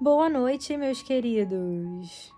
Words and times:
Boa 0.00 0.28
noite, 0.28 0.76
meus 0.76 1.02
queridos. 1.02 2.32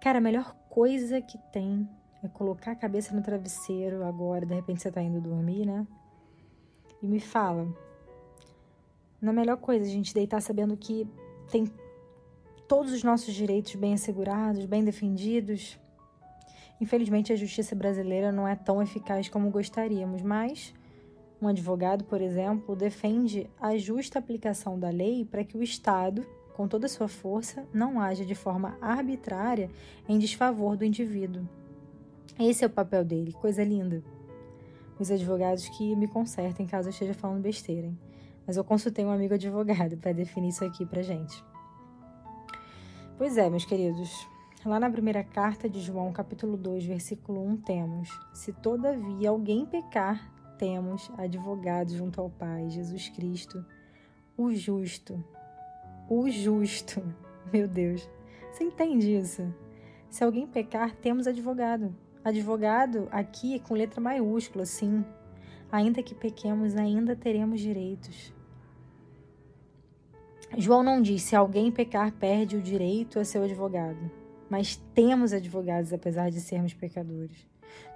Cara, 0.00 0.18
a 0.18 0.20
melhor 0.20 0.54
coisa 0.70 1.20
que 1.20 1.36
tem 1.52 1.88
é 2.22 2.28
colocar 2.28 2.70
a 2.70 2.76
cabeça 2.76 3.12
no 3.12 3.20
travesseiro 3.20 4.04
agora, 4.04 4.46
de 4.46 4.54
repente 4.54 4.80
você 4.80 4.88
tá 4.88 5.02
indo 5.02 5.20
dormir, 5.20 5.66
né? 5.66 5.84
E 7.02 7.08
me 7.08 7.18
fala. 7.18 7.66
Na 9.20 9.32
melhor 9.32 9.56
coisa, 9.56 9.84
a 9.84 9.88
gente 9.88 10.14
deitar 10.14 10.40
sabendo 10.40 10.76
que 10.76 11.08
tem 11.50 11.68
todos 12.68 12.92
os 12.92 13.02
nossos 13.02 13.34
direitos 13.34 13.74
bem 13.74 13.94
assegurados, 13.94 14.64
bem 14.64 14.84
defendidos. 14.84 15.76
Infelizmente, 16.80 17.32
a 17.32 17.36
justiça 17.36 17.74
brasileira 17.74 18.30
não 18.30 18.46
é 18.46 18.54
tão 18.54 18.80
eficaz 18.80 19.28
como 19.28 19.50
gostaríamos, 19.50 20.22
mas 20.22 20.72
um 21.42 21.48
advogado, 21.48 22.04
por 22.04 22.20
exemplo, 22.20 22.76
defende 22.76 23.50
a 23.60 23.76
justa 23.76 24.20
aplicação 24.20 24.78
da 24.78 24.90
lei 24.90 25.24
para 25.24 25.42
que 25.42 25.58
o 25.58 25.62
Estado, 25.64 26.24
com 26.54 26.68
toda 26.68 26.86
a 26.86 26.88
sua 26.88 27.08
força, 27.08 27.66
não 27.72 28.00
haja 28.00 28.24
de 28.24 28.34
forma 28.34 28.78
arbitrária 28.80 29.68
em 30.08 30.18
desfavor 30.18 30.76
do 30.76 30.84
indivíduo. 30.84 31.46
Esse 32.38 32.64
é 32.64 32.66
o 32.66 32.70
papel 32.70 33.04
dele, 33.04 33.32
coisa 33.32 33.62
linda. 33.62 34.02
Os 34.98 35.10
advogados 35.10 35.68
que 35.68 35.96
me 35.96 36.06
consertem 36.06 36.66
caso 36.66 36.88
eu 36.88 36.92
esteja 36.92 37.12
falando 37.12 37.42
besteira, 37.42 37.88
hein? 37.88 37.98
mas 38.46 38.56
eu 38.56 38.62
consultei 38.62 39.04
um 39.04 39.10
amigo 39.10 39.34
advogado 39.34 39.96
para 39.96 40.12
definir 40.12 40.48
isso 40.48 40.64
aqui 40.64 40.86
pra 40.86 41.02
gente. 41.02 41.44
Pois 43.18 43.36
é, 43.36 43.50
meus 43.50 43.64
queridos, 43.64 44.28
lá 44.64 44.78
na 44.78 44.90
primeira 44.90 45.24
carta 45.24 45.68
de 45.68 45.80
João, 45.80 46.12
capítulo 46.12 46.56
2, 46.56 46.84
versículo 46.84 47.44
1, 47.44 47.56
temos: 47.58 48.08
Se 48.32 48.52
todavia 48.52 49.30
alguém 49.30 49.66
pecar, 49.66 50.32
temos 50.56 51.10
advogado 51.18 51.92
junto 51.92 52.20
ao 52.20 52.30
Pai, 52.30 52.70
Jesus 52.70 53.08
Cristo, 53.08 53.64
o 54.36 54.52
justo. 54.54 55.22
O 56.08 56.28
justo. 56.30 57.02
Meu 57.52 57.66
Deus. 57.66 58.08
Você 58.50 58.64
entende 58.64 59.16
isso? 59.16 59.52
Se 60.08 60.22
alguém 60.22 60.46
pecar, 60.46 60.94
temos 60.96 61.26
advogado. 61.26 61.94
Advogado 62.22 63.08
aqui 63.10 63.58
com 63.60 63.74
letra 63.74 64.00
maiúscula, 64.00 64.64
sim. 64.64 65.04
Ainda 65.70 66.02
que 66.02 66.14
pequemos, 66.14 66.76
ainda 66.76 67.16
teremos 67.16 67.60
direitos. 67.60 68.32
João 70.56 70.82
não 70.82 71.02
diz 71.02 71.22
se 71.22 71.34
alguém 71.34 71.72
pecar 71.72 72.12
perde 72.12 72.56
o 72.56 72.62
direito 72.62 73.18
a 73.18 73.24
seu 73.24 73.42
advogado, 73.42 74.10
mas 74.48 74.76
temos 74.94 75.32
advogados 75.32 75.92
apesar 75.92 76.30
de 76.30 76.40
sermos 76.40 76.72
pecadores. 76.72 77.46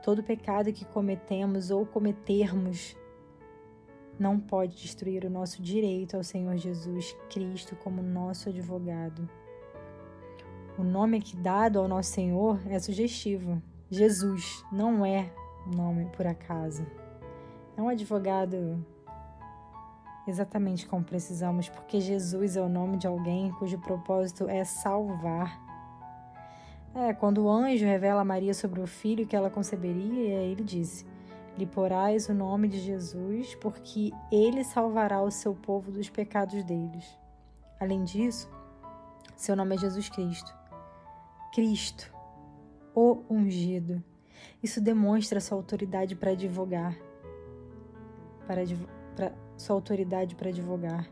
Todo 0.02 0.24
pecado 0.24 0.72
que 0.72 0.84
cometemos 0.84 1.70
ou 1.70 1.86
cometermos 1.86 2.96
não 4.18 4.38
pode 4.38 4.76
destruir 4.76 5.24
o 5.24 5.30
nosso 5.30 5.62
direito 5.62 6.16
ao 6.16 6.24
Senhor 6.24 6.56
Jesus 6.56 7.16
Cristo 7.30 7.76
como 7.76 8.02
nosso 8.02 8.48
advogado. 8.48 9.28
O 10.76 10.82
nome 10.82 11.18
aqui 11.18 11.36
dado 11.36 11.78
ao 11.78 11.88
nosso 11.88 12.10
Senhor 12.10 12.60
é 12.68 12.78
sugestivo. 12.78 13.62
Jesus 13.90 14.64
não 14.72 15.04
é 15.04 15.30
um 15.66 15.76
nome 15.76 16.06
por 16.16 16.26
acaso. 16.26 16.86
É 17.76 17.82
um 17.82 17.88
advogado 17.88 18.84
exatamente 20.26 20.86
como 20.86 21.04
precisamos, 21.04 21.68
porque 21.68 22.00
Jesus 22.00 22.56
é 22.56 22.60
o 22.60 22.68
nome 22.68 22.96
de 22.96 23.06
alguém 23.06 23.50
cujo 23.52 23.78
propósito 23.78 24.48
é 24.48 24.64
salvar 24.64 25.68
é, 26.94 27.12
quando 27.12 27.44
o 27.44 27.50
anjo 27.50 27.84
revela 27.84 28.22
a 28.22 28.24
Maria 28.24 28.54
sobre 28.54 28.80
o 28.80 28.86
filho 28.86 29.26
que 29.26 29.36
ela 29.36 29.50
conceberia, 29.50 30.40
ele 30.40 30.64
disse: 30.64 31.06
Lhe 31.58 31.66
porás 31.66 32.28
o 32.28 32.34
nome 32.34 32.68
de 32.68 32.78
Jesus, 32.78 33.56
porque 33.56 34.12
ele 34.30 34.62
salvará 34.62 35.20
o 35.20 35.28
seu 35.28 35.56
povo 35.56 35.90
dos 35.90 36.08
pecados 36.08 36.62
deles. 36.62 37.04
Além 37.80 38.04
disso, 38.04 38.48
seu 39.34 39.56
nome 39.56 39.74
é 39.74 39.78
Jesus 39.78 40.08
Cristo. 40.08 40.56
Cristo, 41.52 42.14
o 42.94 43.24
ungido. 43.28 44.00
Isso 44.62 44.80
demonstra 44.80 45.40
sua 45.40 45.58
autoridade 45.58 46.14
para 46.14 46.30
advogar. 46.30 46.96
Para, 48.46 48.62
para 49.16 49.32
sua 49.56 49.74
autoridade 49.74 50.36
para 50.36 50.50
advogar. 50.50 51.10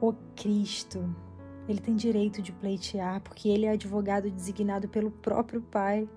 O 0.00 0.12
Cristo 0.36 1.12
ele 1.68 1.80
tem 1.80 1.96
direito 1.96 2.40
de 2.40 2.52
pleitear, 2.52 3.20
porque 3.20 3.48
ele 3.48 3.66
é 3.66 3.70
advogado 3.70 4.30
designado 4.30 4.88
pelo 4.88 5.10
próprio 5.10 5.60
Pai. 5.60 6.08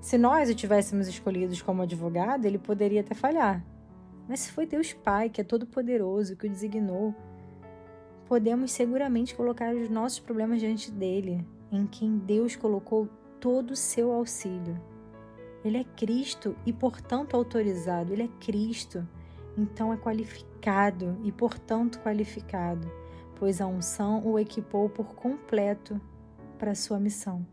Se 0.00 0.16
nós 0.16 0.48
o 0.48 0.54
tivéssemos 0.54 1.08
escolhido 1.08 1.54
como 1.64 1.82
advogado, 1.82 2.44
ele 2.44 2.58
poderia 2.58 3.00
até 3.00 3.14
falhar. 3.14 3.64
Mas 4.28 4.40
se 4.40 4.52
foi 4.52 4.66
Deus 4.66 4.92
Pai, 4.92 5.28
que 5.28 5.40
é 5.40 5.44
todo-poderoso, 5.44 6.36
que 6.36 6.46
o 6.46 6.50
designou, 6.50 7.14
podemos 8.26 8.70
seguramente 8.70 9.34
colocar 9.34 9.74
os 9.74 9.88
nossos 9.88 10.20
problemas 10.20 10.60
diante 10.60 10.90
dele, 10.90 11.46
em 11.72 11.86
quem 11.86 12.18
Deus 12.18 12.54
colocou 12.54 13.08
todo 13.40 13.72
o 13.72 13.76
seu 13.76 14.12
auxílio. 14.12 14.80
Ele 15.64 15.78
é 15.78 15.84
Cristo 15.84 16.54
e, 16.64 16.72
portanto, 16.72 17.34
autorizado. 17.34 18.12
Ele 18.12 18.22
é 18.22 18.28
Cristo, 18.40 19.06
então 19.56 19.92
é 19.92 19.96
qualificado 19.96 21.18
e, 21.24 21.32
portanto, 21.32 21.98
qualificado 22.00 22.88
pois 23.38 23.60
a 23.60 23.66
unção 23.66 24.22
o 24.24 24.38
equipou 24.38 24.88
por 24.88 25.14
completo 25.14 26.00
para 26.58 26.74
sua 26.74 26.98
missão. 26.98 27.46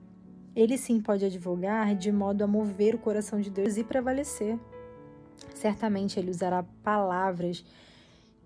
Ele 0.55 0.77
sim 0.77 1.01
pode 1.01 1.25
advogar 1.25 1.95
de 1.95 2.11
modo 2.11 2.43
a 2.43 2.47
mover 2.47 2.95
o 2.95 2.99
coração 2.99 3.41
de 3.41 3.49
Deus 3.49 3.77
e 3.77 3.83
prevalecer. 3.83 4.57
Certamente 5.53 6.19
ele 6.19 6.31
usará 6.31 6.63
palavras 6.81 7.65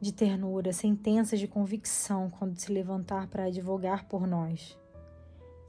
de 0.02 0.12
ternura, 0.12 0.74
sentenças 0.74 1.40
de 1.40 1.48
convicção 1.48 2.30
quando 2.30 2.58
se 2.58 2.72
levantar 2.72 3.28
para 3.28 3.46
advogar 3.46 4.08
por 4.08 4.26
nós. 4.26 4.78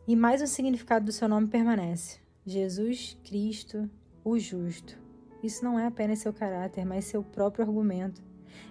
E 0.08 0.16
mais 0.16 0.40
um 0.40 0.46
significado 0.46 1.04
do 1.04 1.12
seu 1.12 1.28
nome 1.28 1.48
permanece: 1.48 2.18
Jesus 2.46 3.18
Cristo, 3.22 3.90
o 4.24 4.38
Justo. 4.38 4.98
Isso 5.42 5.64
não 5.64 5.78
é 5.78 5.86
apenas 5.86 6.18
seu 6.18 6.32
caráter, 6.32 6.84
mas 6.84 7.06
seu 7.06 7.22
próprio 7.22 7.64
argumento. 7.64 8.22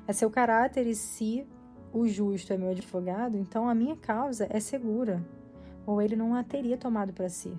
É 0.08 0.14
seu 0.14 0.30
caráter 0.30 0.86
e 0.86 0.96
se 0.96 1.48
o 1.92 2.08
justo 2.08 2.54
é 2.54 2.58
meu 2.58 2.70
advogado, 2.70 3.36
então 3.38 3.68
a 3.68 3.74
minha 3.74 3.96
causa 3.96 4.48
é 4.50 4.60
segura, 4.60 5.26
ou 5.86 6.02
ele 6.02 6.16
não 6.16 6.36
a 6.36 6.44
teria 6.44 6.78
tomado 6.78 7.14
para 7.14 7.30
si. 7.30 7.58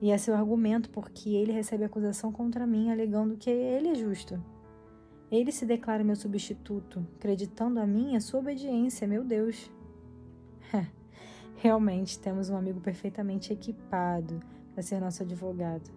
E 0.00 0.10
é 0.10 0.18
seu 0.18 0.34
argumento 0.34 0.90
porque 0.90 1.30
ele 1.30 1.52
recebe 1.52 1.84
acusação 1.84 2.30
contra 2.30 2.66
mim, 2.66 2.90
alegando 2.90 3.36
que 3.36 3.50
ele 3.50 3.88
é 3.88 3.94
justo. 3.94 4.42
Ele 5.30 5.50
se 5.50 5.66
declara 5.66 6.04
meu 6.04 6.14
substituto, 6.14 7.04
acreditando 7.16 7.80
a 7.80 7.86
mim 7.86 8.14
a 8.14 8.20
sua 8.20 8.40
obediência, 8.40 9.06
meu 9.08 9.24
Deus. 9.24 9.70
Realmente 11.56 12.18
temos 12.18 12.50
um 12.50 12.56
amigo 12.56 12.80
perfeitamente 12.80 13.52
equipado 13.52 14.40
para 14.72 14.82
ser 14.82 15.00
nosso 15.00 15.22
advogado. 15.22 15.90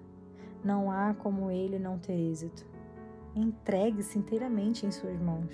Não 0.64 0.92
há 0.92 1.14
como 1.14 1.52
ele 1.52 1.78
não 1.78 2.00
ter 2.00 2.14
êxito. 2.14 2.66
Entregue-se 3.36 4.18
inteiramente 4.18 4.86
em 4.86 4.92
suas 4.92 5.20
mãos. 5.20 5.54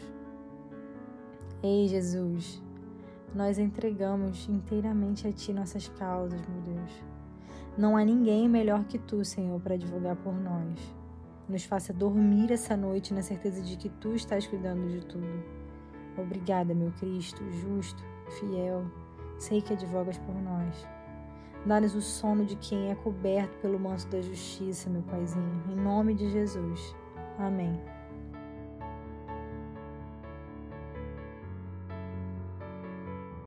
Ei, 1.61 1.87
Jesus, 1.87 2.62
nós 3.33 3.57
entregamos 3.57 4.47
inteiramente 4.47 5.27
a 5.27 5.31
Ti 5.31 5.53
nossas 5.53 5.87
causas, 5.89 6.41
meu 6.47 6.61
Deus. 6.61 7.03
Não 7.77 7.97
há 7.97 8.05
ninguém 8.05 8.47
melhor 8.47 8.83
que 8.85 8.99
Tu, 8.99 9.25
Senhor, 9.25 9.59
para 9.59 9.73
advogar 9.73 10.15
por 10.15 10.33
nós. 10.33 10.79
Nos 11.49 11.65
faça 11.65 11.91
dormir 11.91 12.51
essa 12.51 12.77
noite 12.77 13.13
na 13.13 13.21
certeza 13.21 13.61
de 13.61 13.75
que 13.75 13.89
Tu 13.89 14.13
estás 14.13 14.45
cuidando 14.45 14.87
de 14.87 15.05
tudo. 15.05 15.43
Obrigada, 16.17 16.73
meu 16.75 16.91
Cristo, 16.91 17.43
justo, 17.49 18.03
fiel, 18.39 18.85
sei 19.39 19.61
que 19.61 19.73
advogas 19.73 20.17
por 20.19 20.35
nós. 20.35 20.87
Dá-nos 21.65 21.95
o 21.95 22.01
sono 22.01 22.45
de 22.45 22.55
quem 22.57 22.91
é 22.91 22.95
coberto 22.95 23.57
pelo 23.59 23.79
manto 23.79 24.07
da 24.07 24.21
justiça, 24.21 24.89
meu 24.89 25.01
Paizinho. 25.03 25.63
Em 25.69 25.75
nome 25.75 26.13
de 26.13 26.29
Jesus. 26.29 26.95
Amém. 27.39 27.81